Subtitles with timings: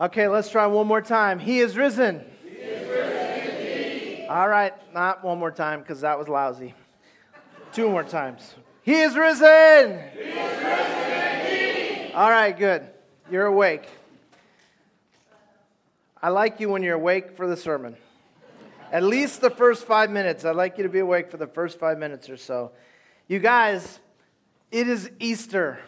[0.00, 1.38] Okay, let's try one more time.
[1.38, 2.24] He is risen.
[2.42, 6.74] He is risen All right, not one more time because that was lousy.
[7.74, 8.54] Two more times.
[8.82, 10.00] He is risen.
[10.14, 12.88] He is risen All right, good.
[13.30, 13.86] You're awake.
[16.22, 17.94] I like you when you're awake for the sermon.
[18.90, 20.46] At least the first five minutes.
[20.46, 22.72] I'd like you to be awake for the first five minutes or so.
[23.28, 24.00] You guys,
[24.70, 25.78] it is Easter.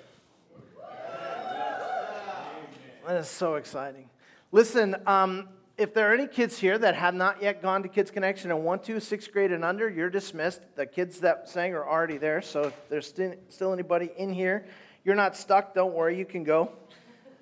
[3.07, 4.09] That is so exciting.
[4.53, 8.13] Listen, um, if there are any kids here that have not yet gone to Kids
[8.13, 10.61] Connection and want to, sixth grade and under, you're dismissed.
[10.77, 12.41] The kids that sang are already there.
[12.43, 14.67] So if there's still, still anybody in here,
[15.05, 15.75] you're not stuck.
[15.75, 16.71] Don't worry, you can go.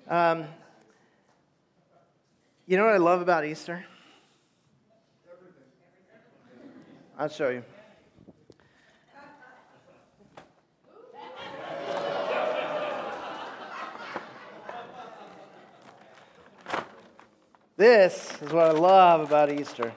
[0.07, 0.45] Um,
[2.65, 3.85] you know what I love about Easter?
[7.19, 7.63] I'll show you.
[17.81, 19.91] This is what I love about Easter.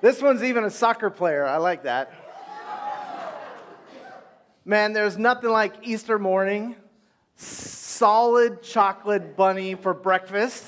[0.00, 1.44] This one's even a soccer player.
[1.44, 2.14] I like that.
[4.64, 6.76] Man, there's nothing like Easter morning,
[7.34, 10.64] solid chocolate bunny for breakfast.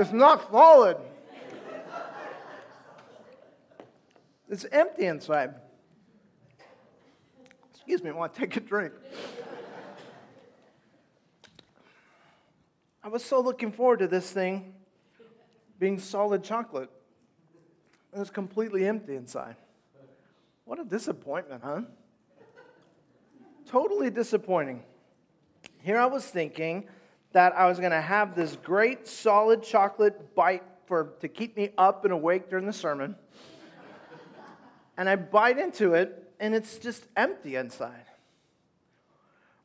[0.00, 0.96] It's not solid.
[4.48, 5.56] It's empty inside.
[7.74, 8.94] Excuse me, I want to take a drink.
[13.04, 14.72] I was so looking forward to this thing
[15.78, 16.88] being solid chocolate.
[18.14, 19.56] And it's completely empty inside.
[20.64, 21.82] What a disappointment, huh?
[23.66, 24.82] Totally disappointing.
[25.82, 26.88] Here I was thinking
[27.32, 31.70] that I was going to have this great solid chocolate bite for, to keep me
[31.78, 33.14] up and awake during the sermon.
[34.96, 38.06] and I bite into it, and it's just empty inside.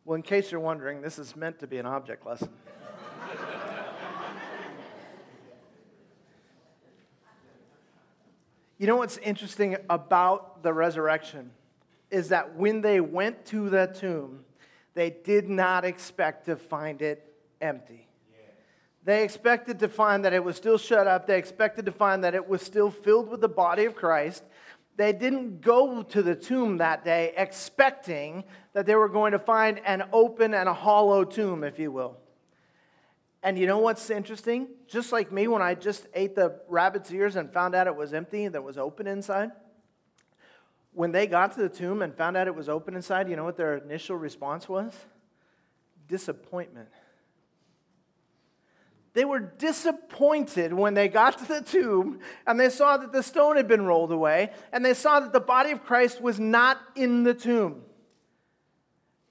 [0.04, 2.50] Well, in case you're wondering, this is meant to be an object lesson.
[8.78, 11.50] you know what's interesting about the resurrection
[12.12, 14.46] is that when they went to the tomb,
[14.94, 17.35] they did not expect to find it
[17.66, 18.08] empty.
[19.04, 21.28] They expected to find that it was still shut up.
[21.28, 24.44] They expected to find that it was still filled with the body of Christ.
[24.98, 29.80] They didn't go to the tomb that day expecting that they were going to find
[29.86, 32.18] an open and a hollow tomb, if you will.
[33.44, 34.70] And you know what's interesting?
[34.88, 38.12] Just like me, when I just ate the rabbit's ears and found out it was
[38.12, 39.52] empty and that was open inside,
[40.94, 43.44] when they got to the tomb and found out it was open inside, you know
[43.44, 44.96] what their initial response was?
[46.08, 46.90] Disappointment.
[49.16, 53.56] They were disappointed when they got to the tomb and they saw that the stone
[53.56, 57.24] had been rolled away and they saw that the body of Christ was not in
[57.24, 57.82] the tomb.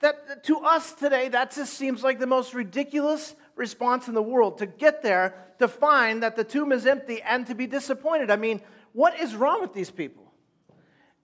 [0.00, 4.56] That to us today, that just seems like the most ridiculous response in the world
[4.58, 8.30] to get there to find that the tomb is empty and to be disappointed.
[8.30, 8.62] I mean,
[8.94, 10.24] what is wrong with these people?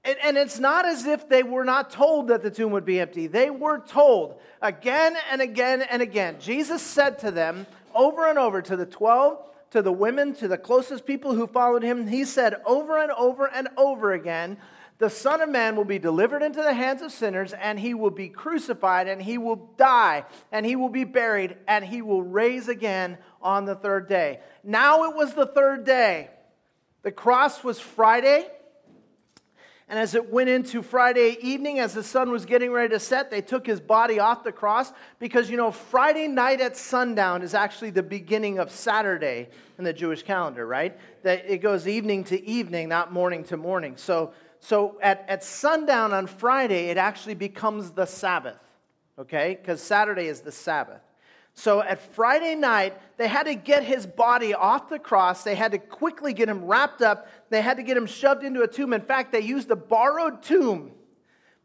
[0.05, 2.99] And, and, it's not as if they were not told that the tomb would be
[2.99, 3.27] empty.
[3.27, 6.37] They were told again and again and again.
[6.41, 9.39] Jesus said to them, over and over to the 12,
[9.71, 12.07] to the women, to the closest people who followed him.
[12.07, 14.59] He said over and over and over again,
[14.99, 18.11] the Son of Man will be delivered into the hands of sinners, and he will
[18.11, 22.69] be crucified, and he will die, and he will be buried, and he will raise
[22.69, 24.41] again on the third day.
[24.63, 26.29] Now it was the third day.
[27.03, 28.47] The cross was Friday.
[29.91, 33.29] And as it went into Friday evening, as the sun was getting ready to set,
[33.29, 37.55] they took his body off the cross because, you know, Friday night at sundown is
[37.55, 40.97] actually the beginning of Saturday in the Jewish calendar, right?
[41.25, 43.97] That it goes evening to evening, not morning to morning.
[43.97, 48.61] So, so at, at sundown on Friday, it actually becomes the Sabbath,
[49.19, 49.59] okay?
[49.61, 51.03] Because Saturday is the Sabbath.
[51.61, 55.45] So at Friday night, they had to get his body off the cross.
[55.45, 57.29] They had to quickly get him wrapped up.
[57.51, 58.95] They had to get him shoved into a tomb.
[58.95, 60.93] In fact, they used a borrowed tomb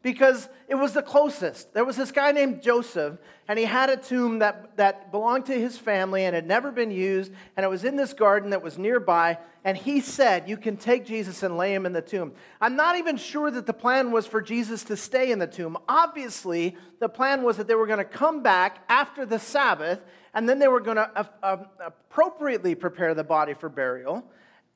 [0.02, 1.74] because it was the closest.
[1.74, 5.58] There was this guy named Joseph, and he had a tomb that, that belonged to
[5.58, 8.78] his family and had never been used, and it was in this garden that was
[8.78, 9.38] nearby.
[9.64, 12.32] And he said, You can take Jesus and lay him in the tomb.
[12.60, 15.76] I'm not even sure that the plan was for Jesus to stay in the tomb.
[15.88, 20.00] Obviously, the plan was that they were going to come back after the Sabbath,
[20.34, 24.24] and then they were going to uh, uh, appropriately prepare the body for burial,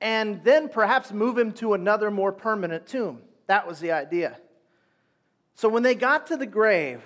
[0.01, 3.23] and then perhaps move him to another more permanent tomb.
[3.47, 4.39] That was the idea.
[5.55, 7.03] So when they got to the grave,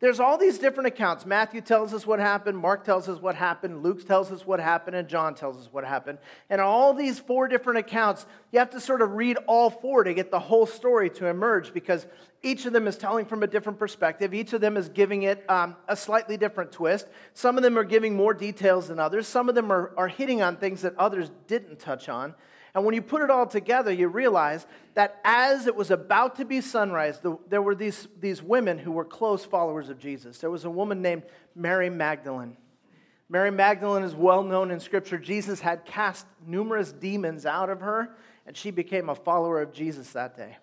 [0.00, 1.26] There's all these different accounts.
[1.26, 4.94] Matthew tells us what happened, Mark tells us what happened, Luke tells us what happened,
[4.94, 6.18] and John tells us what happened.
[6.48, 10.14] And all these four different accounts, you have to sort of read all four to
[10.14, 12.06] get the whole story to emerge because
[12.44, 14.32] each of them is telling from a different perspective.
[14.32, 17.08] Each of them is giving it um, a slightly different twist.
[17.34, 20.42] Some of them are giving more details than others, some of them are, are hitting
[20.42, 22.36] on things that others didn't touch on.
[22.74, 26.44] And when you put it all together, you realize that as it was about to
[26.44, 30.38] be sunrise, the, there were these, these women who were close followers of Jesus.
[30.38, 31.22] There was a woman named
[31.54, 32.56] Mary Magdalene.
[33.28, 35.18] Mary Magdalene is well known in Scripture.
[35.18, 38.16] Jesus had cast numerous demons out of her,
[38.46, 40.56] and she became a follower of Jesus that day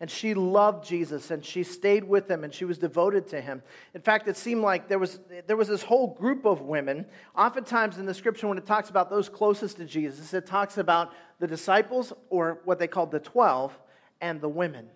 [0.00, 3.62] and she loved Jesus and she stayed with him and she was devoted to him.
[3.94, 7.04] In fact, it seemed like there was, there was this whole group of women.
[7.36, 11.12] Oftentimes in the scripture, when it talks about those closest to Jesus, it talks about
[11.40, 13.76] the disciples or what they called the 12
[14.20, 14.88] and the women.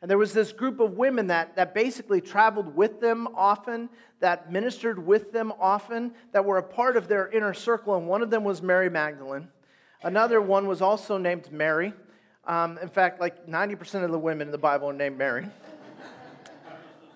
[0.00, 3.88] And there was this group of women that, that basically traveled with them often,
[4.18, 7.96] that ministered with them often, that were a part of their inner circle.
[7.96, 9.46] And one of them was Mary Magdalene.
[10.02, 11.92] Another one was also named Mary.
[12.44, 15.46] Um, in fact, like 90% of the women in the Bible are named Mary.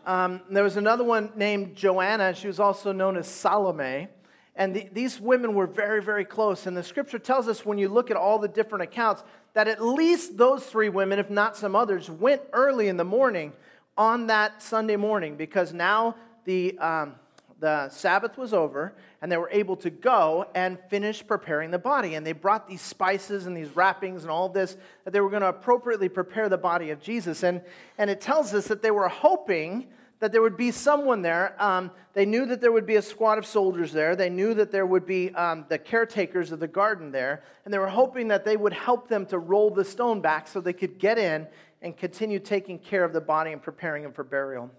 [0.06, 2.32] Um, there was another one named Joanna.
[2.32, 4.06] She was also known as Salome.
[4.54, 6.66] And the, these women were very, very close.
[6.66, 9.24] And the scripture tells us when you look at all the different accounts
[9.54, 13.52] that at least those three women, if not some others, went early in the morning
[13.98, 16.14] on that Sunday morning because now
[16.44, 17.16] the, um,
[17.58, 22.14] the Sabbath was over and they were able to go and finish preparing the body.
[22.14, 25.42] And they brought these spices and these wrappings and all this that they were going
[25.42, 27.42] to appropriately prepare the body of Jesus.
[27.42, 27.62] And,
[27.98, 29.86] and it tells us that they were hoping
[30.18, 31.54] that there would be someone there.
[31.62, 34.16] Um, they knew that there would be a squad of soldiers there.
[34.16, 37.42] They knew that there would be um, the caretakers of the garden there.
[37.64, 40.60] And they were hoping that they would help them to roll the stone back so
[40.60, 41.46] they could get in
[41.82, 44.70] and continue taking care of the body and preparing him for burial.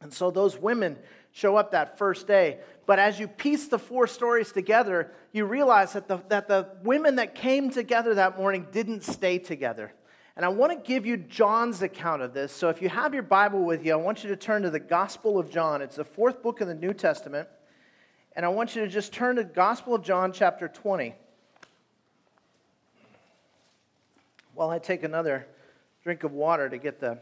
[0.00, 0.96] And so those women
[1.32, 2.58] show up that first day.
[2.86, 7.16] But as you piece the four stories together, you realize that the, that the women
[7.16, 9.92] that came together that morning didn't stay together.
[10.36, 12.52] And I want to give you John's account of this.
[12.52, 14.80] So if you have your Bible with you, I want you to turn to the
[14.80, 15.82] Gospel of John.
[15.82, 17.48] It's the fourth book of the New Testament.
[18.34, 21.14] And I want you to just turn to Gospel of John, chapter 20.
[24.54, 25.46] While I take another
[26.02, 27.18] drink of water to get the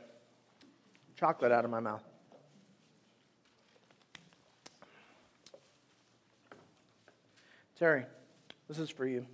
[1.17, 2.03] chocolate out of my mouth.
[7.81, 8.05] Terry,
[8.69, 9.25] this is for you.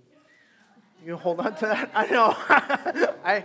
[1.05, 1.91] You hold on to that?
[1.93, 2.33] I know.
[3.25, 3.43] I,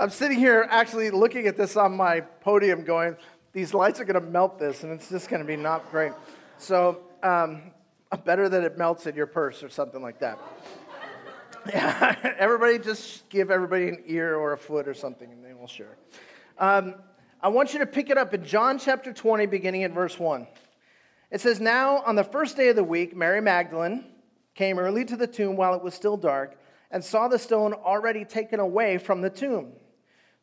[0.00, 3.16] I'm sitting here actually looking at this on my podium going,
[3.52, 6.10] these lights are going to melt this, and it's just going to be not great.
[6.58, 7.62] So, um,
[8.24, 10.36] better that it melts in your purse or something like that.
[11.68, 15.68] Yeah, everybody just give everybody an ear or a foot or something, and they will
[15.68, 15.96] share.
[16.58, 16.96] Um,
[17.40, 20.48] I want you to pick it up in John chapter 20, beginning at verse 1.
[21.30, 24.06] It says, Now on the first day of the week, Mary Magdalene,
[24.54, 26.58] came early to the tomb while it was still dark
[26.90, 29.72] and saw the stone already taken away from the tomb.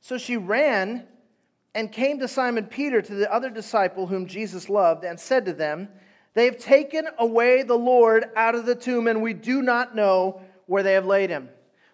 [0.02, 1.08] So she ran
[1.74, 5.54] and came to Simon Peter, to the other disciple whom Jesus loved, and said to
[5.54, 5.88] them,
[6.34, 10.42] They have taken away the Lord out of the tomb, and we do not know
[10.66, 11.50] where they have laid him.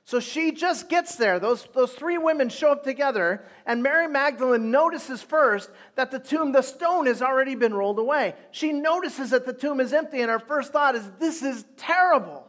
[0.07, 1.37] So she just gets there.
[1.37, 6.53] Those, those three women show up together, and Mary Magdalene notices first that the tomb,
[6.53, 8.33] the stone, has already been rolled away.
[8.51, 12.47] She notices that the tomb is empty, and her first thought is, This is terrible.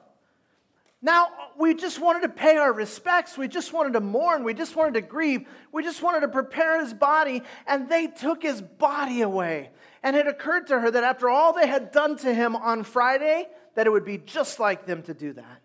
[1.02, 3.36] Now, we just wanted to pay our respects.
[3.36, 4.44] We just wanted to mourn.
[4.44, 5.48] We just wanted to grieve.
[5.72, 9.70] We just wanted to prepare his body, and they took his body away.
[10.04, 13.48] And it occurred to her that after all they had done to him on Friday,
[13.74, 15.60] that it would be just like them to do that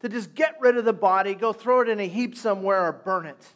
[0.00, 2.92] to just get rid of the body, go throw it in a heap somewhere, or
[2.92, 3.48] burn it.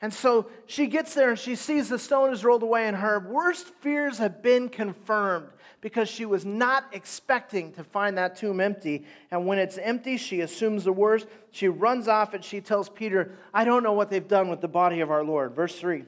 [0.00, 3.18] And so she gets there and she sees the stone is rolled away, and her
[3.18, 5.48] worst fears have been confirmed
[5.80, 9.04] because she was not expecting to find that tomb empty.
[9.30, 11.26] And when it's empty, she assumes the worst.
[11.50, 14.68] She runs off and she tells Peter, I don't know what they've done with the
[14.68, 15.54] body of our Lord.
[15.54, 16.04] Verse 3.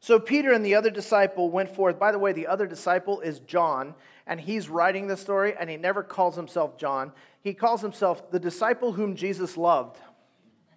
[0.00, 1.98] So Peter and the other disciple went forth.
[1.98, 3.94] By the way, the other disciple is John,
[4.26, 7.12] and he's writing the story, and he never calls himself John.
[7.42, 9.98] He calls himself the disciple whom Jesus loved.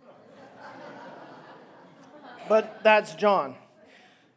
[2.50, 3.56] but that's John.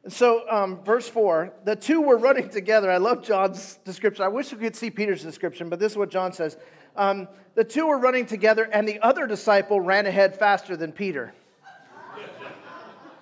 [0.08, 2.88] So, um, verse 4, the two were running together.
[2.88, 4.24] I love John's description.
[4.24, 6.56] I wish we could see Peter's description, but this is what John says.
[6.94, 7.26] Um,
[7.56, 11.34] the two were running together, and the other disciple ran ahead faster than Peter.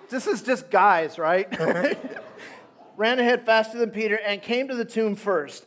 [0.09, 1.47] This is just guys, right?
[2.97, 5.65] ran ahead faster than Peter and came to the tomb first.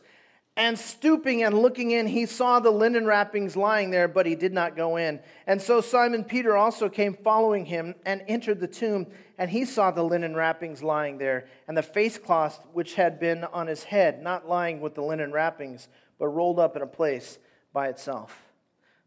[0.57, 4.51] And stooping and looking in, he saw the linen wrappings lying there, but he did
[4.51, 5.21] not go in.
[5.47, 9.89] And so Simon Peter also came following him and entered the tomb, and he saw
[9.91, 14.21] the linen wrappings lying there, and the face cloth which had been on his head,
[14.21, 17.37] not lying with the linen wrappings, but rolled up in a place
[17.71, 18.37] by itself.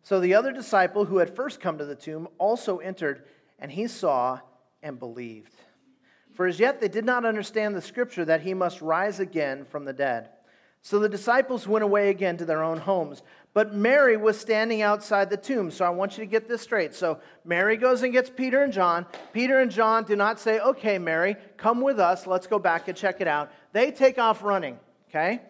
[0.03, 3.25] So the other disciple who had first come to the tomb also entered,
[3.59, 4.41] and he saw
[4.83, 5.55] and believed.
[6.35, 9.85] For as yet they did not understand the scripture that he must rise again from
[9.85, 10.31] the dead.
[10.85, 13.23] So the disciples went away again to their own homes.
[13.55, 15.71] But Mary was standing outside the tomb.
[15.71, 16.95] So I want you to get this straight.
[16.95, 19.07] So Mary goes and gets Peter and John.
[19.33, 22.27] Peter and John do not say, Okay, Mary, come with us.
[22.27, 23.53] Let's go back and check it out.
[23.73, 25.41] They take off running, okay?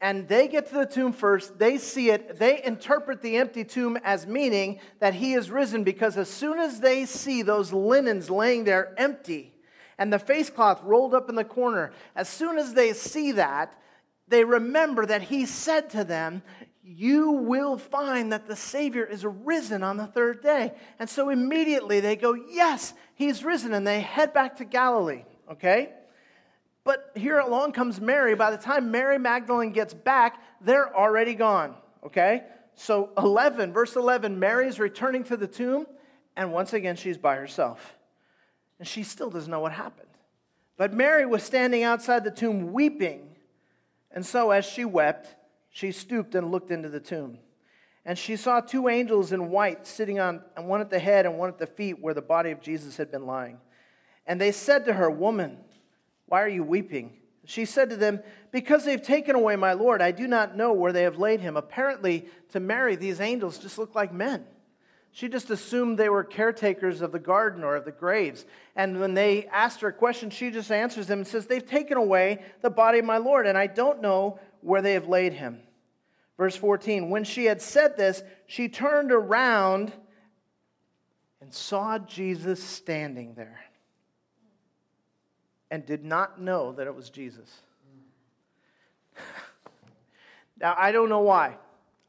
[0.00, 1.58] And they get to the tomb first.
[1.58, 2.38] They see it.
[2.38, 6.80] They interpret the empty tomb as meaning that he is risen because as soon as
[6.80, 9.52] they see those linens laying there empty
[9.98, 13.78] and the face cloth rolled up in the corner, as soon as they see that,
[14.26, 16.42] they remember that he said to them,
[16.82, 20.72] You will find that the Savior is risen on the third day.
[20.98, 23.74] And so immediately they go, Yes, he's risen.
[23.74, 25.92] And they head back to Galilee, okay?
[26.84, 28.34] But here along comes Mary.
[28.34, 32.44] By the time Mary Magdalene gets back, they're already gone, okay?
[32.74, 35.86] So 11, verse 11, Mary is returning to the tomb,
[36.36, 37.96] and once again she's by herself.
[38.78, 40.08] And she still doesn't know what happened.
[40.78, 43.36] But Mary was standing outside the tomb weeping.
[44.10, 45.36] And so, as she wept,
[45.68, 47.38] she stooped and looked into the tomb.
[48.06, 51.50] And she saw two angels in white sitting on one at the head and one
[51.50, 53.58] at the feet where the body of Jesus had been lying.
[54.26, 55.58] And they said to her, Woman,
[56.30, 57.12] why are you weeping?
[57.44, 58.20] She said to them,
[58.52, 61.56] Because they've taken away my Lord, I do not know where they have laid him.
[61.56, 64.44] Apparently, to Mary, these angels just look like men.
[65.10, 68.44] She just assumed they were caretakers of the garden or of the graves.
[68.76, 71.96] And when they asked her a question, she just answers them and says, They've taken
[71.96, 75.58] away the body of my Lord, and I don't know where they have laid him.
[76.38, 79.92] Verse 14 When she had said this, she turned around
[81.40, 83.58] and saw Jesus standing there
[85.70, 87.48] and did not know that it was Jesus.
[90.60, 91.56] now, I don't know why.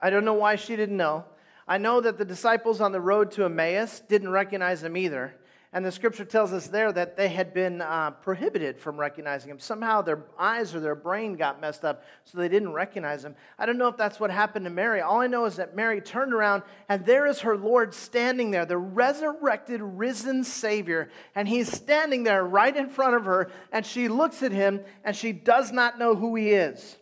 [0.02, 1.26] I don't know why she didn't know.
[1.68, 5.36] I know that the disciples on the road to Emmaus didn't recognize him either.
[5.74, 9.60] And the scripture tells us there that they had been uh, prohibited from recognizing him.
[9.60, 13.36] Somehow their eyes or their brain got messed up, so they didn't recognize him.
[13.58, 15.00] I don't know if that's what happened to Mary.
[15.00, 18.66] All I know is that Mary turned around, and there is her Lord standing there,
[18.66, 21.10] the resurrected, risen Savior.
[21.36, 25.16] And he's standing there right in front of her, and she looks at him, and
[25.16, 26.98] she does not know who he is.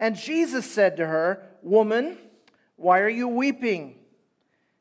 [0.00, 2.18] And Jesus said to her, Woman,
[2.74, 3.94] why are you weeping?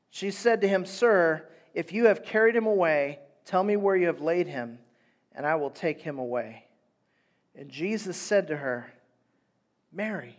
[0.10, 4.08] She said to him, Sir, if you have carried him away, tell me where you
[4.08, 4.80] have laid him,
[5.34, 6.64] and I will take him away.
[7.54, 8.92] And Jesus said to her,
[9.92, 10.38] Mary.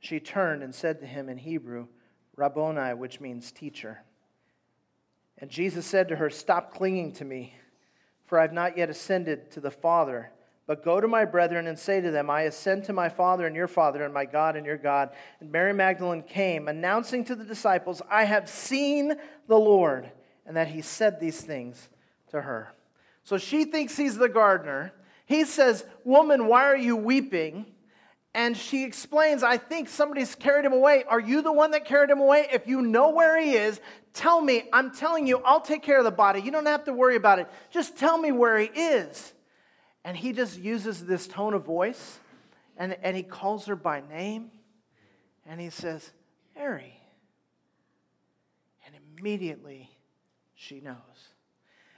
[0.00, 1.86] She turned and said to him in Hebrew,
[2.34, 4.02] Rabboni, which means teacher.
[5.38, 7.54] And Jesus said to her, Stop clinging to me,
[8.26, 10.32] for I have not yet ascended to the Father.
[10.66, 13.56] But go to my brethren and say to them, I ascend to my Father and
[13.56, 15.10] your Father, and my God and your God.
[15.40, 19.14] And Mary Magdalene came, announcing to the disciples, I have seen
[19.48, 20.10] the Lord,
[20.46, 21.88] and that he said these things
[22.30, 22.72] to her.
[23.24, 24.92] So she thinks he's the gardener.
[25.26, 27.66] He says, Woman, why are you weeping?
[28.34, 31.04] And she explains, I think somebody's carried him away.
[31.06, 32.46] Are you the one that carried him away?
[32.50, 33.78] If you know where he is,
[34.14, 34.64] tell me.
[34.72, 36.40] I'm telling you, I'll take care of the body.
[36.40, 37.48] You don't have to worry about it.
[37.70, 39.34] Just tell me where he is.
[40.04, 42.18] And he just uses this tone of voice
[42.76, 44.50] and, and he calls her by name
[45.46, 46.10] and he says,
[46.56, 46.98] Mary.
[48.86, 49.90] And immediately
[50.54, 50.96] she knows.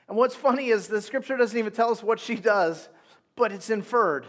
[0.08, 2.88] And what's funny is the scripture doesn't even tell us what she does,
[3.36, 4.26] but it's inferred.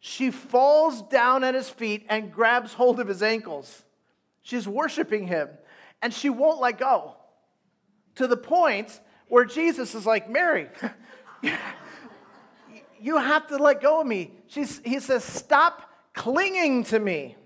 [0.00, 3.84] She falls down at his feet and grabs hold of his ankles.
[4.42, 5.48] She's worshiping him
[6.00, 7.16] and she won't let go
[8.14, 10.68] to the point where Jesus is like, Mary,
[13.00, 14.32] you have to let go of me.
[14.46, 17.36] She's, he says, Stop clinging to me.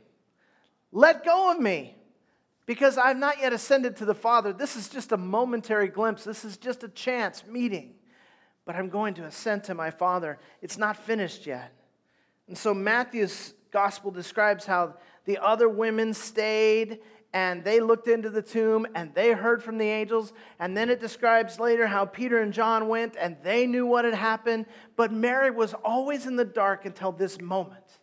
[0.90, 1.96] Let go of me
[2.66, 4.52] because I've not yet ascended to the Father.
[4.52, 7.94] This is just a momentary glimpse, this is just a chance meeting.
[8.64, 10.38] But I'm going to ascend to my Father.
[10.60, 11.72] It's not finished yet.
[12.46, 14.94] And so Matthew's gospel describes how
[15.24, 17.00] the other women stayed
[17.34, 20.32] and they looked into the tomb and they heard from the angels.
[20.58, 24.14] And then it describes later how Peter and John went and they knew what had
[24.14, 24.66] happened.
[24.96, 27.98] But Mary was always in the dark until this moment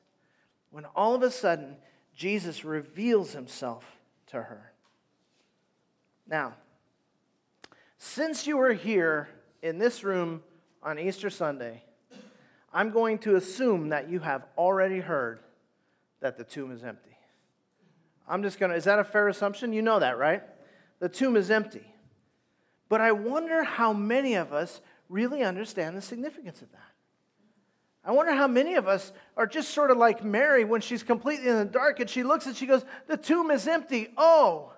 [0.71, 1.77] when all of a sudden
[2.15, 3.85] Jesus reveals himself
[4.27, 4.73] to her.
[6.27, 6.55] Now,
[7.97, 9.29] since you are here
[9.61, 10.41] in this room
[10.81, 11.83] on Easter Sunday,
[12.73, 15.39] I'm going to assume that you have already heard
[16.19, 17.08] that the tomb is empty.
[18.29, 19.73] I'm just going to, is that a fair assumption?
[19.73, 20.43] You know that, right?
[20.99, 21.93] The tomb is empty.
[22.87, 26.79] But I wonder how many of us really understand the significance of that.
[28.05, 31.49] I wonder how many of us are just sort of like Mary when she's completely
[31.49, 34.09] in the dark and she looks and she goes, The tomb is empty.
[34.15, 34.73] Oh,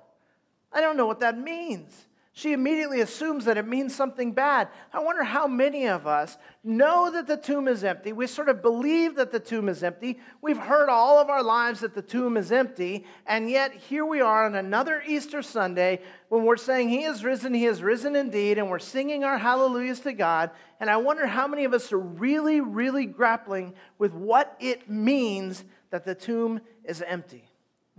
[0.71, 1.93] I don't know what that means.
[2.33, 4.69] She immediately assumes that it means something bad.
[4.93, 8.13] I wonder how many of us know that the tomb is empty.
[8.13, 10.17] We sort of believe that the tomb is empty.
[10.41, 13.05] We've heard all of our lives that the tomb is empty.
[13.25, 17.53] And yet, here we are on another Easter Sunday when we're saying, He is risen,
[17.53, 20.51] He is risen indeed, and we're singing our hallelujahs to God.
[20.79, 25.65] And I wonder how many of us are really, really grappling with what it means
[25.89, 27.50] that the tomb is empty.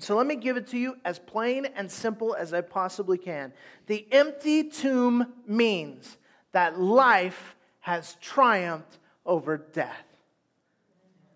[0.02, 3.52] So let me give it to you as plain and simple as I possibly can.
[3.87, 6.16] The empty tomb means
[6.50, 10.04] that life has triumphed over death.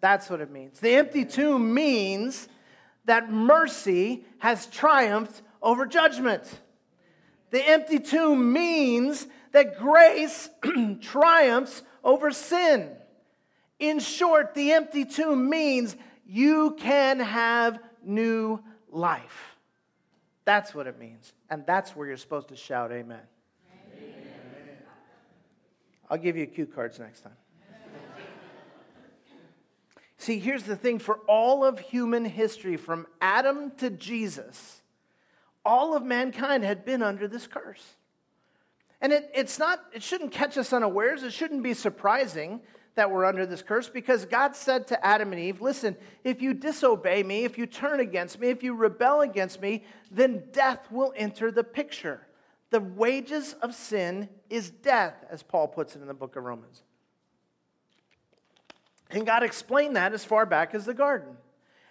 [0.00, 0.80] That's what it means.
[0.80, 2.48] The empty tomb means
[3.04, 6.42] that mercy has triumphed over judgment.
[7.50, 10.50] The empty tomb means that grace
[11.00, 12.90] triumphs over sin.
[13.78, 15.94] In short, the empty tomb means
[16.26, 18.60] you can have new
[18.90, 19.56] life.
[20.44, 21.32] That's what it means.
[21.50, 23.18] And that's where you're supposed to shout, Amen.
[23.96, 24.78] amen.
[26.08, 27.36] I'll give you cue cards next time.
[30.18, 34.82] See, here's the thing for all of human history, from Adam to Jesus,
[35.64, 37.96] all of mankind had been under this curse.
[39.00, 41.22] And it, it's not, it shouldn't catch us unawares.
[41.22, 42.60] It shouldn't be surprising
[42.96, 46.52] that we're under this curse because God said to Adam and Eve, Listen, if you
[46.52, 51.12] disobey me, if you turn against me, if you rebel against me, then death will
[51.16, 52.20] enter the picture.
[52.70, 56.82] The wages of sin is death, as Paul puts it in the book of Romans.
[59.10, 61.36] And God explained that as far back as the garden.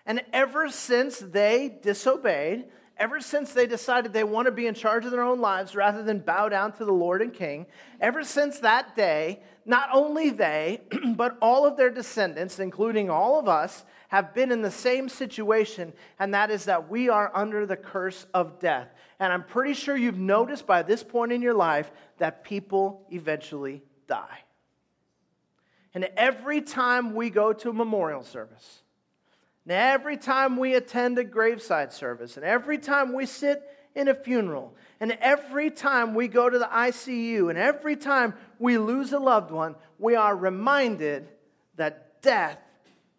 [0.06, 2.66] And ever since they disobeyed,
[2.98, 6.04] ever since they decided they want to be in charge of their own lives rather
[6.04, 7.66] than bow down to the Lord and King,
[8.00, 10.82] ever since that day, not only they,
[11.16, 15.92] but all of their descendants, including all of us, have been in the same situation,
[16.20, 18.88] and that is that we are under the curse of death.
[19.20, 23.84] And I'm pretty sure you've noticed by this point in your life that people eventually
[24.08, 24.44] die.
[25.94, 28.84] And every time we go to a memorial service,
[29.66, 33.64] and every time we attend a graveside service, and every time we sit
[33.96, 38.78] in a funeral, and every time we go to the ICU, and every time we
[38.78, 41.28] lose a loved one, we are reminded
[41.78, 42.60] that death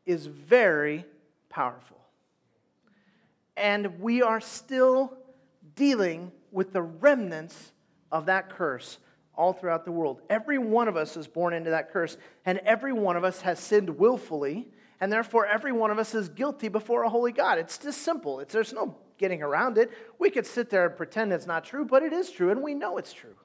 [0.04, 1.04] is very
[1.48, 1.98] powerful.
[3.56, 5.16] And we are still
[5.74, 7.72] dealing with the remnants
[8.12, 8.98] of that curse
[9.34, 10.22] all throughout the world.
[10.30, 13.58] Every one of us is born into that curse, and every one of us has
[13.58, 14.68] sinned willfully
[15.00, 17.58] and therefore every one of us is guilty before a holy God.
[17.58, 18.40] It's just simple.
[18.40, 19.90] It's, there's no getting around it.
[20.18, 22.74] We could sit there and pretend it's not true, but it is true, and we
[22.74, 23.36] know it's true.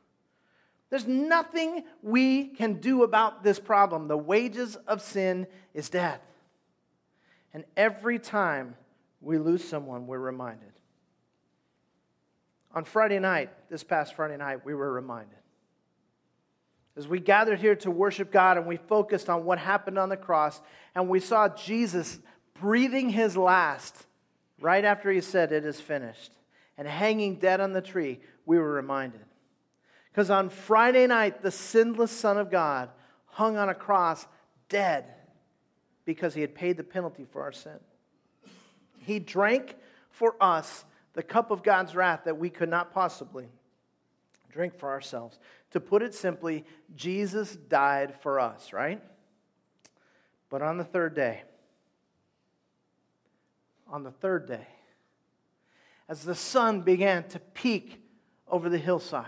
[0.90, 4.08] There's nothing we can do about this problem.
[4.08, 6.20] The wages of sin is death.
[7.54, 8.76] And every time
[9.22, 10.72] we lose someone, we're reminded.
[12.74, 15.41] On Friday night, this past Friday night, we were reminded
[16.98, 20.18] as we gathered here to worship God and we focused on what happened on the
[20.18, 20.62] cross
[20.94, 22.20] and we saw Jesus
[22.60, 24.06] breathing his last
[24.60, 26.32] right after he said, It is finished,
[26.78, 29.22] and hanging dead on the tree, we were reminded.
[30.12, 32.90] Because on Friday night, the sinless Son of God
[33.26, 34.28] hung on a cross
[34.70, 35.06] dead
[36.06, 37.80] because he had paid the penalty for our sin.
[39.00, 39.76] He drank
[40.10, 43.48] for us the cup of God's wrath that we could not possibly
[44.52, 45.40] drink for ourselves.
[45.72, 49.02] To put it simply, Jesus died for us, right?
[50.50, 51.44] But on the third day,
[53.88, 54.68] on the third day,
[56.10, 58.02] as the sun began to peak
[58.48, 59.28] over the hillside,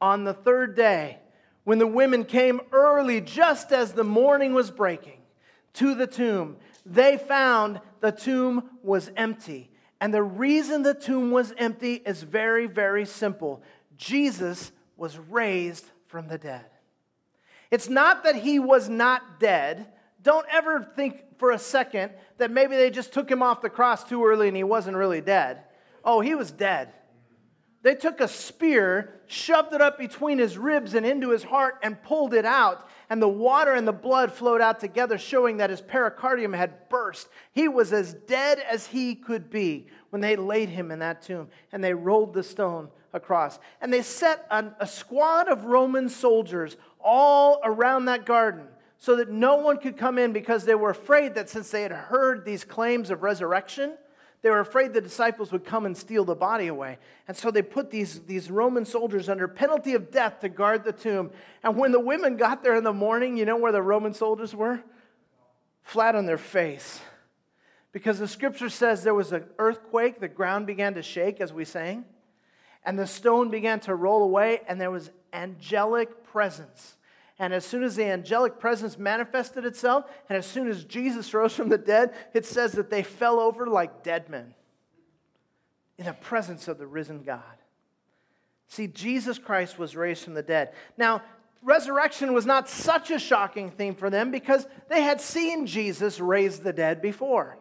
[0.00, 1.18] on the third day,
[1.64, 5.20] when the women came early, just as the morning was breaking,
[5.74, 9.70] to the tomb, they found the tomb was empty.
[10.00, 13.62] And the reason the tomb was empty is very, very simple.
[13.96, 16.66] Jesus was raised from the dead.
[17.70, 19.86] It's not that he was not dead.
[20.22, 24.04] Don't ever think for a second that maybe they just took him off the cross
[24.04, 25.62] too early and he wasn't really dead.
[26.04, 26.92] Oh, he was dead.
[27.82, 32.02] They took a spear, shoved it up between his ribs and into his heart, and
[32.02, 32.88] pulled it out.
[33.08, 37.28] And the water and the blood flowed out together, showing that his pericardium had burst.
[37.52, 41.48] He was as dead as he could be when they laid him in that tomb.
[41.70, 43.58] And they rolled the stone across.
[43.80, 48.66] And they set a, squad of Roman soldiers all around that garden
[48.98, 51.92] so that no one could come in because they were afraid that since they had
[51.92, 53.94] heard these claims of resurrection,
[54.42, 56.98] they were afraid the disciples would come and steal the body away.
[57.26, 60.92] And so they put these, these Roman soldiers under penalty of death to guard the
[60.92, 61.30] tomb.
[61.62, 64.54] And when the women got there in the morning, you know where the Roman soldiers
[64.54, 64.80] were?
[65.82, 67.00] Flat on their face.
[67.90, 71.64] Because the scripture says there was an earthquake, the ground began to shake as we
[71.64, 72.04] sang,
[72.88, 76.96] and the stone began to roll away, and there was angelic presence.
[77.38, 81.54] And as soon as the angelic presence manifested itself, and as soon as Jesus rose
[81.54, 84.54] from the dead, it says that they fell over like dead men
[85.98, 87.42] in the presence of the risen God.
[88.68, 90.72] See, Jesus Christ was raised from the dead.
[90.96, 91.20] Now,
[91.62, 96.60] resurrection was not such a shocking thing for them because they had seen Jesus raise
[96.60, 97.58] the dead before.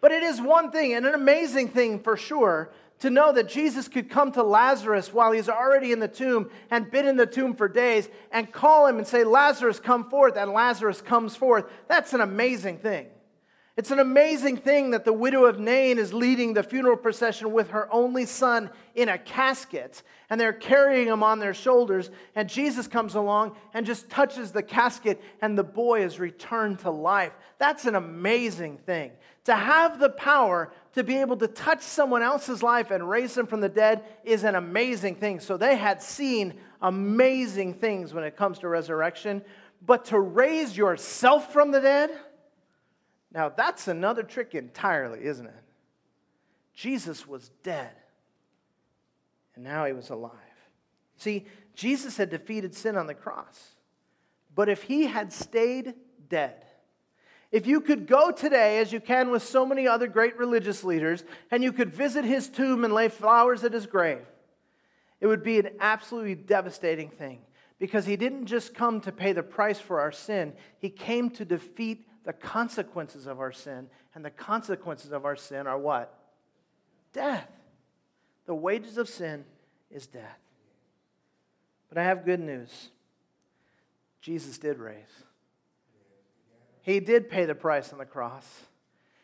[0.00, 3.88] But it is one thing, and an amazing thing for sure, to know that Jesus
[3.88, 7.54] could come to Lazarus while he's already in the tomb and been in the tomb
[7.54, 11.66] for days and call him and say, Lazarus, come forth, and Lazarus comes forth.
[11.86, 13.06] That's an amazing thing.
[13.78, 17.70] It's an amazing thing that the widow of Nain is leading the funeral procession with
[17.70, 22.10] her only son in a casket, and they're carrying him on their shoulders.
[22.34, 26.90] And Jesus comes along and just touches the casket, and the boy is returned to
[26.90, 27.32] life.
[27.58, 29.12] That's an amazing thing.
[29.44, 33.46] To have the power to be able to touch someone else's life and raise them
[33.46, 35.40] from the dead is an amazing thing.
[35.40, 39.42] So they had seen amazing things when it comes to resurrection,
[39.84, 42.10] but to raise yourself from the dead,
[43.32, 45.64] now, that's another trick entirely, isn't it?
[46.72, 47.90] Jesus was dead,
[49.54, 50.32] and now he was alive.
[51.16, 53.74] See, Jesus had defeated sin on the cross.
[54.54, 55.94] But if he had stayed
[56.28, 56.64] dead,
[57.50, 61.24] if you could go today, as you can with so many other great religious leaders,
[61.50, 64.26] and you could visit his tomb and lay flowers at his grave,
[65.20, 67.40] it would be an absolutely devastating thing
[67.78, 71.44] because he didn't just come to pay the price for our sin, he came to
[71.44, 73.88] defeat the consequences of our sin.
[74.14, 76.12] And the consequences of our sin are what?
[77.12, 77.48] Death.
[78.46, 79.44] The wages of sin
[79.90, 80.38] is death.
[81.88, 82.90] But I have good news
[84.20, 85.24] Jesus did raise.
[86.82, 88.46] He did pay the price on the cross.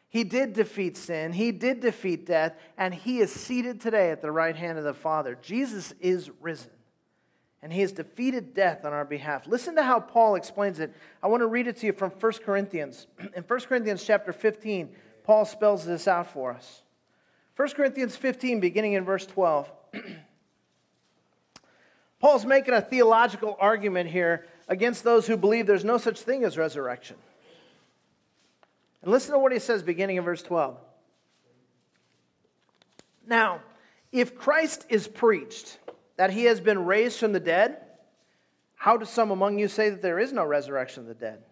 [0.09, 1.33] He did defeat sin.
[1.33, 2.55] He did defeat death.
[2.79, 5.39] And he is seated today at the right hand of the Father.
[5.43, 6.71] Jesus is risen
[7.65, 9.47] and he has defeated death on our behalf.
[9.47, 10.95] Listen to how Paul explains it.
[11.23, 13.07] I want to read it to you from 1 Corinthians.
[13.35, 16.83] In 1 Corinthians chapter 15, Paul spells this out for us.
[17.57, 19.73] 1 Corinthians 15, beginning in verse 12.
[22.21, 26.59] Paul's making a theological argument here against those who believe there's no such thing as
[26.59, 27.17] resurrection.
[29.05, 30.79] And listen to what he says beginning in verse 12.
[33.27, 33.61] Now,
[34.13, 35.79] if Christ is preached,
[36.17, 37.77] that he has been raised from the dead,
[38.77, 41.43] how do some among you say that there is no resurrection of the dead?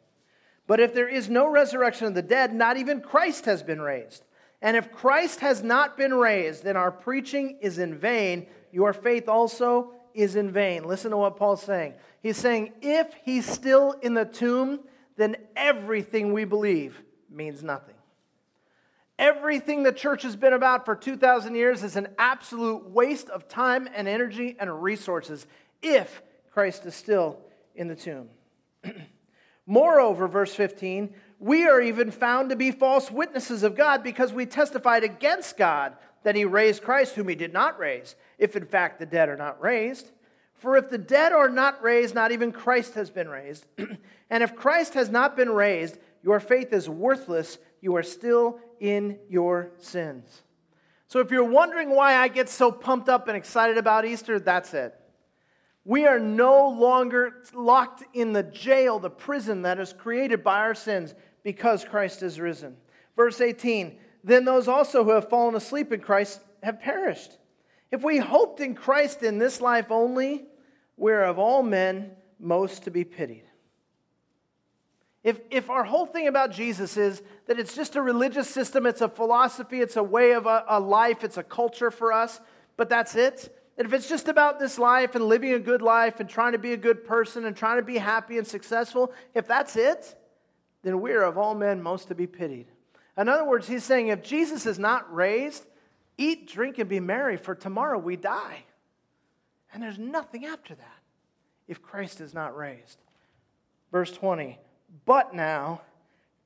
[0.67, 4.25] But if there is no resurrection of the dead, not even Christ has been raised.
[4.63, 8.47] And if Christ has not been raised, then our preaching is in vain.
[8.71, 10.85] Your faith also is in vain.
[10.85, 11.95] Listen to what Paul's saying.
[12.23, 14.81] He's saying, if he's still in the tomb,
[15.19, 17.03] then everything we believe
[17.35, 17.95] means nothing.
[19.19, 23.89] Everything the church has been about for 2,000 years is an absolute waste of time
[23.95, 25.47] and energy and resources
[25.83, 27.39] if Christ is still
[27.75, 28.29] in the tomb.
[29.67, 34.47] Moreover, verse 15, we are even found to be false witnesses of God because we
[34.47, 38.99] testified against God that he raised Christ, whom he did not raise, if in fact
[38.99, 40.11] the dead are not raised.
[40.55, 43.67] For if the dead are not raised, not even Christ has been raised.
[44.31, 47.59] and if Christ has not been raised, your faith is worthless.
[47.81, 50.43] You are still in your sins.
[51.09, 54.73] So, if you're wondering why I get so pumped up and excited about Easter, that's
[54.73, 54.95] it.
[55.85, 60.75] We are no longer locked in the jail, the prison that is created by our
[60.75, 62.77] sins because Christ is risen.
[63.17, 67.37] Verse 18 Then those also who have fallen asleep in Christ have perished.
[67.91, 70.47] If we hoped in Christ in this life only,
[70.97, 73.45] we're of all men most to be pitied.
[75.25, 79.01] If, if our whole thing about Jesus is that it's just a religious system, it's
[79.01, 82.41] a philosophy, it's a way of a, a life, it's a culture for us,
[82.77, 83.57] but that's it.
[83.79, 86.59] And if it's just about this life and living a good life and trying to
[86.59, 90.15] be a good person and trying to be happy and successful, if that's it,
[90.83, 92.67] then we're of all men most to be pitied.
[93.17, 95.65] In other words, he's saying if Jesus is not raised,
[96.19, 98.65] eat, drink, and be merry, for tomorrow we die.
[99.73, 100.99] And there's nothing after that
[101.69, 102.99] if Christ is not raised.
[103.93, 104.59] Verse 20
[105.05, 105.83] but now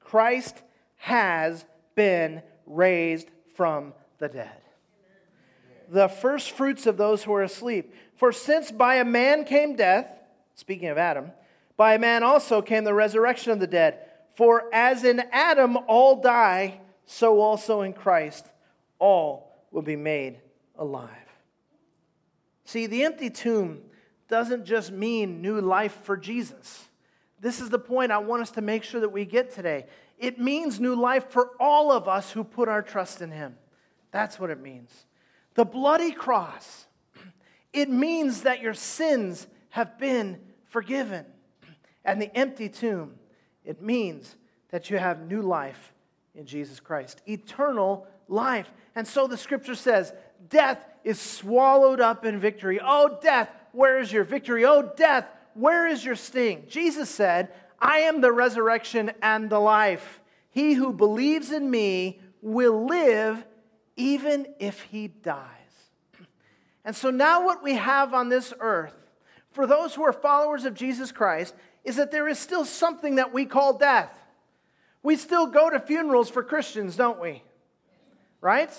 [0.01, 0.63] Christ
[0.97, 4.61] has been raised from the dead.
[5.89, 7.95] The first fruits of those who are asleep.
[8.17, 10.09] For since by a man came death,
[10.55, 11.33] speaking of Adam,
[11.77, 13.99] By a man also came the resurrection of the dead.
[14.35, 18.47] For as in Adam all die, so also in Christ
[18.99, 20.39] all will be made
[20.79, 21.11] alive.
[22.65, 23.83] See, the empty tomb
[24.29, 26.89] doesn't just mean new life for Jesus.
[27.41, 29.87] This is the point I want us to make sure that we get today.
[30.19, 33.57] It means new life for all of us who put our trust in Him.
[34.11, 34.91] That's what it means.
[35.55, 36.87] The bloody cross,
[37.73, 41.27] it means that your sins have been forgiven.
[42.05, 43.15] And the empty tomb,
[43.65, 44.37] it means
[44.71, 45.93] that you have new life
[46.37, 48.73] in Jesus Christ, eternal life.
[48.95, 50.13] And so the scripture says,
[50.49, 52.79] Death is swallowed up in victory.
[52.81, 54.65] Oh, death, where is your victory?
[54.65, 56.65] Oh, death, where is your sting?
[56.69, 60.21] Jesus said, I am the resurrection and the life.
[60.51, 63.45] He who believes in me will live
[63.97, 65.43] even if he dies.
[66.85, 68.95] And so now, what we have on this earth,
[69.51, 73.33] for those who are followers of Jesus Christ, is that there is still something that
[73.33, 74.17] we call death.
[75.03, 77.43] We still go to funerals for Christians, don't we?
[78.41, 78.71] Right?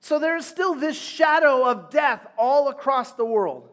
[0.00, 3.68] So there is still this shadow of death all across the world.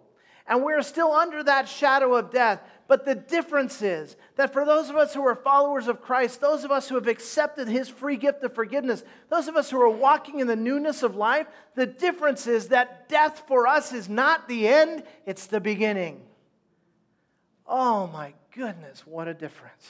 [0.48, 2.62] And we're still under that shadow of death.
[2.88, 6.64] But the difference is that for those of us who are followers of Christ, those
[6.64, 9.90] of us who have accepted his free gift of forgiveness, those of us who are
[9.90, 14.48] walking in the newness of life, the difference is that death for us is not
[14.50, 16.22] the end, it's the beginning.
[17.66, 19.88] Oh my goodness, what a difference.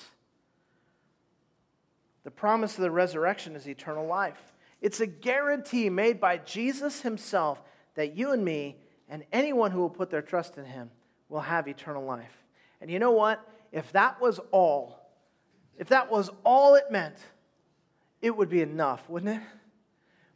[2.24, 4.54] The promise of the resurrection is eternal life.
[4.82, 7.62] It's a guarantee made by Jesus himself
[7.96, 8.78] that you and me
[9.10, 10.90] and anyone who will put their trust in him
[11.30, 12.44] will have eternal life.
[12.82, 13.46] And you know what?
[13.72, 15.10] If that was all,
[15.78, 17.16] if that was all it meant,
[18.22, 19.42] it would be enough, wouldn't it?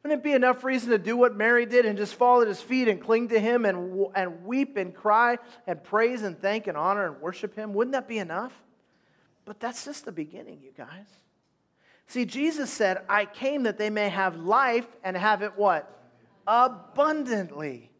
[0.04, 2.62] Wouldn't it be enough reason to do what Mary did and just fall at his
[2.62, 6.78] feet and cling to him and, and weep and cry and praise and thank and
[6.78, 7.74] honor and worship him?
[7.74, 8.54] Wouldn't that be enough?
[9.44, 11.08] But that's just the beginning, you guys.
[12.08, 15.94] See, Jesus said, I came that they may have life and have it what?
[16.48, 17.92] Abundantly.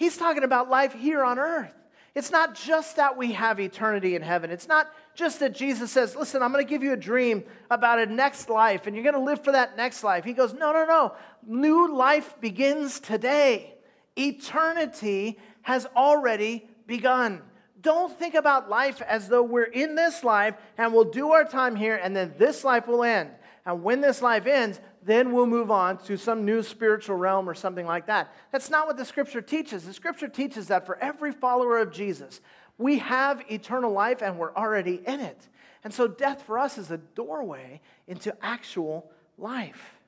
[0.00, 1.74] He's talking about life here on earth.
[2.14, 4.50] It's not just that we have eternity in heaven.
[4.50, 7.98] It's not just that Jesus says, Listen, I'm going to give you a dream about
[7.98, 10.24] a next life and you're going to live for that next life.
[10.24, 11.12] He goes, No, no, no.
[11.46, 13.74] New life begins today.
[14.16, 17.42] Eternity has already begun.
[17.82, 21.76] Don't think about life as though we're in this life and we'll do our time
[21.76, 23.28] here and then this life will end.
[23.66, 27.54] And when this life ends, then we'll move on to some new spiritual realm or
[27.54, 28.34] something like that.
[28.52, 29.84] That's not what the scripture teaches.
[29.84, 32.40] The scripture teaches that for every follower of Jesus,
[32.76, 35.48] we have eternal life and we're already in it.
[35.84, 40.00] And so death for us is a doorway into actual life.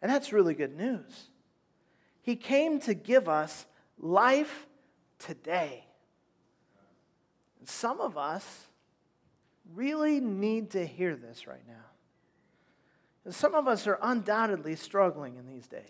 [0.00, 1.30] And that's really good news.
[2.22, 3.66] He came to give us
[3.98, 4.66] life
[5.18, 5.84] today.
[7.58, 8.66] And some of us
[9.74, 11.87] really need to hear this right now.
[13.30, 15.82] Some of us are undoubtedly struggling in these days.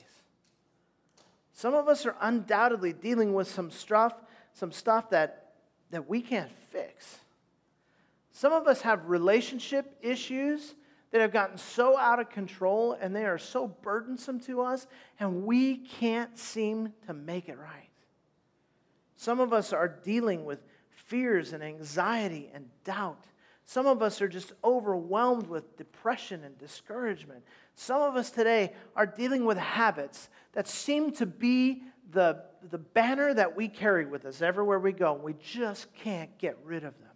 [1.53, 4.15] Some of us are undoubtedly dealing with some stuff,
[4.55, 5.53] some stuff that,
[5.91, 7.19] that we can't fix.
[8.33, 10.75] Some of us have relationship issues
[11.11, 14.87] that have gotten so out of control and they are so burdensome to us,
[15.19, 17.89] and we can't seem to make it right.
[19.17, 23.25] Some of us are dealing with fears and anxiety and doubt
[23.69, 27.45] some of us are just overwhelmed with depression and discouragement.
[27.75, 33.35] Some of us today are dealing with habits that seem to be the, the banner
[33.35, 35.13] that we carry with us everywhere we go.
[35.13, 37.11] We just can't get rid of them.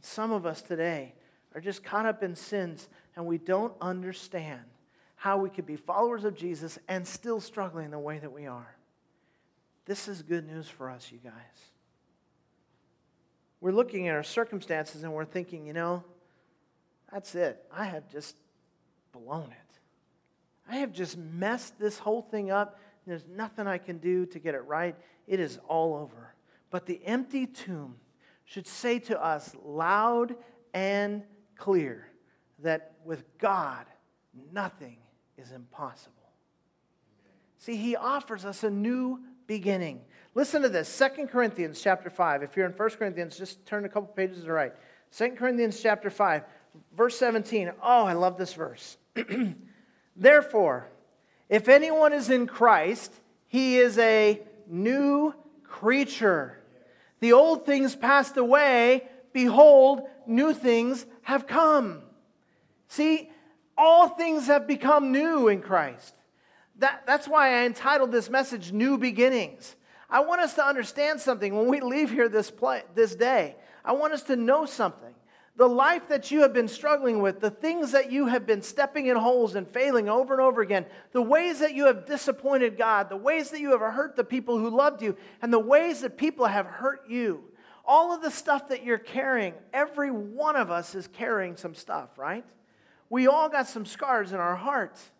[0.00, 1.14] Some of us today
[1.54, 4.62] are just caught up in sins and we don't understand
[5.14, 8.76] how we could be followers of Jesus and still struggling the way that we are.
[9.84, 11.75] This is good news for us, you guys
[13.66, 16.04] we're looking at our circumstances and we're thinking, you know,
[17.12, 17.64] that's it.
[17.76, 18.36] I have just
[19.10, 19.78] blown it.
[20.70, 22.78] I have just messed this whole thing up.
[23.08, 24.94] There's nothing I can do to get it right.
[25.26, 26.32] It is all over.
[26.70, 27.96] But the empty tomb
[28.44, 30.36] should say to us loud
[30.72, 31.24] and
[31.56, 32.08] clear
[32.60, 33.86] that with God,
[34.52, 34.98] nothing
[35.36, 36.14] is impossible.
[37.58, 40.02] See, He offers us a new beginning.
[40.36, 42.42] Listen to this 2 Corinthians chapter 5.
[42.42, 44.74] If you're in 1 Corinthians, just turn a couple pages to the right.
[45.16, 46.42] 2 Corinthians chapter 5,
[46.94, 47.72] verse 17.
[47.82, 48.98] Oh, I love this verse.
[50.16, 50.88] Therefore,
[51.48, 53.14] if anyone is in Christ,
[53.48, 56.58] he is a new creature.
[57.20, 59.08] The old things passed away.
[59.32, 62.02] Behold, new things have come.
[62.88, 63.30] See,
[63.74, 66.14] all things have become new in Christ.
[66.78, 69.76] That, that's why I entitled this message New Beginnings.
[70.08, 72.52] I want us to understand something when we leave here this,
[72.94, 73.56] this day.
[73.84, 75.14] I want us to know something.
[75.56, 79.06] The life that you have been struggling with, the things that you have been stepping
[79.06, 83.08] in holes and failing over and over again, the ways that you have disappointed God,
[83.08, 86.18] the ways that you have hurt the people who loved you, and the ways that
[86.18, 87.42] people have hurt you,
[87.86, 92.18] all of the stuff that you're carrying, every one of us is carrying some stuff,
[92.18, 92.44] right?
[93.08, 95.10] We all got some scars in our hearts.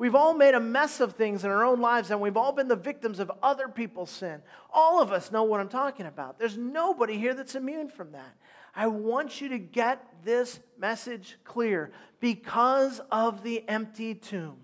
[0.00, 2.68] We've all made a mess of things in our own lives, and we've all been
[2.68, 4.40] the victims of other people's sin.
[4.72, 6.38] All of us know what I'm talking about.
[6.38, 8.34] There's nobody here that's immune from that.
[8.74, 14.56] I want you to get this message clear because of the empty tomb.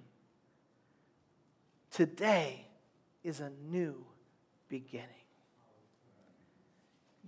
[1.90, 2.66] Today
[3.22, 4.07] is a new
[4.70, 5.05] beginning.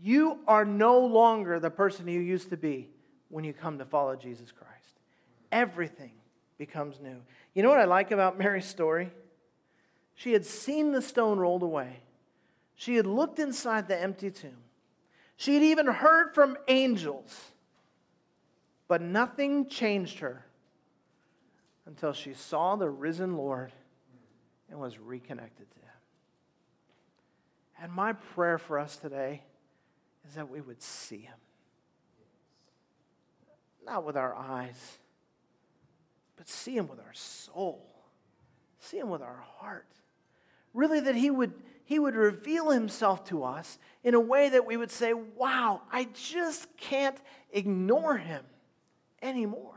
[0.03, 2.89] You are no longer the person you used to be
[3.29, 4.99] when you come to follow Jesus Christ.
[5.53, 6.13] Everything
[6.57, 7.21] becomes new.
[7.55, 9.11] You know what I like about Mary's story?
[10.15, 12.01] She had seen the stone rolled away,
[12.75, 14.59] she had looked inside the empty tomb,
[15.37, 17.53] she had even heard from angels,
[18.89, 20.45] but nothing changed her
[21.87, 23.73] until she saw the risen Lord
[24.71, 25.89] and was reconnected to him.
[27.83, 29.43] And my prayer for us today
[30.29, 31.39] is that we would see him.
[33.85, 34.99] Not with our eyes,
[36.39, 37.85] but see him with our soul.
[38.79, 39.89] See him with our heart.
[40.73, 41.53] Really, that he would,
[41.85, 46.09] he would reveal himself to us in a way that we would say, wow, I
[46.15, 47.17] just can't
[47.53, 48.45] ignore him
[49.21, 49.75] anymore.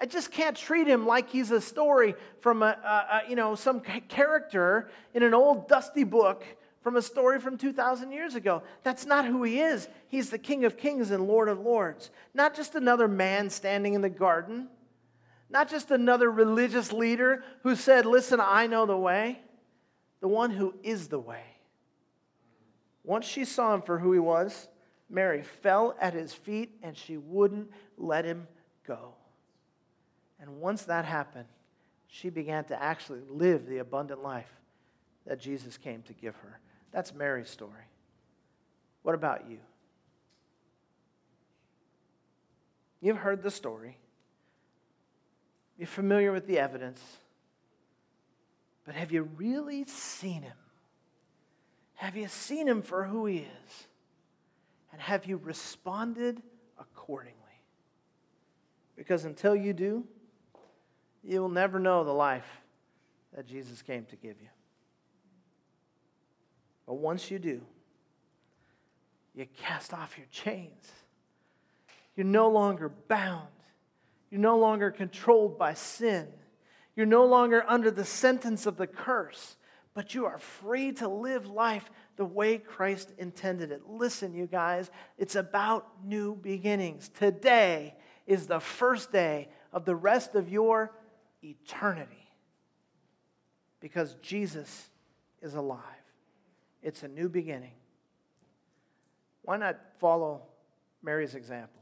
[0.00, 2.76] I just can't treat him like he's a story from a,
[3.24, 6.44] a, you know some character in an old dusty book
[6.82, 8.62] from a story from 2,000 years ago.
[8.82, 9.88] That's not who he is.
[10.08, 12.10] He's the King of Kings and Lord of Lords.
[12.34, 14.68] Not just another man standing in the garden,
[15.52, 19.38] not just another religious leader who said, Listen, I know the way,
[20.20, 21.44] the one who is the way.
[23.04, 24.68] Once she saw him for who he was,
[25.10, 28.48] Mary fell at his feet and she wouldn't let him
[28.86, 29.14] go.
[30.40, 31.48] And once that happened,
[32.06, 34.50] she began to actually live the abundant life
[35.26, 36.60] that Jesus came to give her.
[36.92, 37.84] That's Mary's story.
[39.02, 39.58] What about you?
[43.00, 43.98] You've heard the story.
[45.78, 47.00] You're familiar with the evidence.
[48.84, 50.56] But have you really seen him?
[51.94, 53.86] Have you seen him for who he is?
[54.92, 56.42] And have you responded
[56.78, 57.36] accordingly?
[58.96, 60.04] Because until you do,
[61.24, 62.60] you will never know the life
[63.34, 64.48] that Jesus came to give you.
[66.86, 67.62] But once you do,
[69.34, 70.90] you cast off your chains.
[72.16, 73.48] You're no longer bound.
[74.32, 76.26] You're no longer controlled by sin.
[76.96, 79.56] You're no longer under the sentence of the curse,
[79.92, 83.82] but you are free to live life the way Christ intended it.
[83.86, 87.10] Listen, you guys, it's about new beginnings.
[87.10, 87.94] Today
[88.26, 90.94] is the first day of the rest of your
[91.44, 92.30] eternity
[93.80, 94.88] because Jesus
[95.42, 95.82] is alive.
[96.82, 97.74] It's a new beginning.
[99.42, 100.44] Why not follow
[101.02, 101.81] Mary's example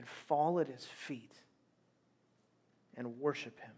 [0.00, 1.34] and fall at his feet
[2.96, 3.74] and worship him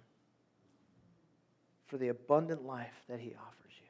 [1.86, 3.88] for the abundant life that he offers you?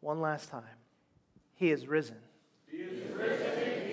[0.00, 0.62] One last time.
[1.56, 2.18] He is risen.
[2.70, 3.83] He is risen